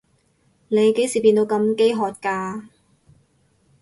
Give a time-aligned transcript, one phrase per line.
[0.69, 2.65] 你幾時變到咁飢渴㗎？